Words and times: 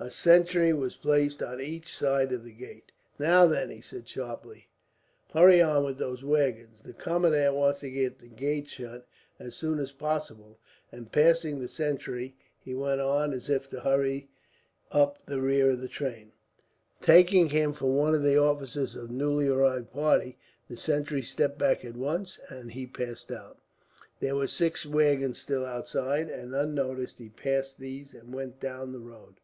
A 0.00 0.10
sentry 0.10 0.72
was 0.74 0.96
placed 0.96 1.40
on 1.42 1.60
each 1.62 1.96
side 1.96 2.30
of 2.32 2.44
the 2.44 2.52
gate. 2.52 2.90
"Now 3.18 3.46
then," 3.46 3.70
he 3.70 3.80
said 3.80 4.06
sharply, 4.08 4.66
"hurry 5.32 5.62
on 5.62 5.84
with 5.84 5.98
these 5.98 6.22
waggons. 6.24 6.82
The 6.82 6.92
commandant 6.92 7.54
wants 7.54 7.80
the 7.80 8.10
gate 8.28 8.68
shut, 8.68 9.06
as 9.38 9.54
soon 9.54 9.78
as 9.78 9.92
possible;" 9.92 10.58
and 10.92 11.10
passing 11.12 11.58
the 11.60 11.68
sentry, 11.68 12.36
he 12.58 12.74
went 12.74 13.00
on 13.00 13.32
as 13.32 13.48
if 13.48 13.66
to 13.70 13.80
hurry 13.80 14.28
up 14.90 15.24
the 15.26 15.40
rear 15.40 15.70
of 15.70 15.80
the 15.80 15.88
train. 15.88 16.32
Taking 17.00 17.48
him 17.50 17.72
for 17.72 17.86
one 17.90 18.14
of 18.16 18.22
the 18.24 18.36
officers 18.36 18.94
of 18.96 19.08
the 19.08 19.14
newly 19.14 19.46
arrived 19.46 19.92
party, 19.92 20.36
the 20.68 20.76
sentry 20.76 21.22
stepped 21.22 21.56
back 21.56 21.82
at 21.84 21.96
once, 21.96 22.38
and 22.50 22.72
he 22.72 22.84
passed 22.86 23.30
out. 23.30 23.58
There 24.18 24.36
were 24.36 24.48
six 24.48 24.84
waggons 24.84 25.38
still 25.38 25.64
outside 25.64 26.28
and, 26.28 26.52
unnoticed, 26.54 27.18
he 27.18 27.28
passed 27.30 27.78
these 27.78 28.12
and 28.12 28.34
went 28.34 28.58
down 28.60 28.92
the 28.92 28.98
road. 28.98 29.36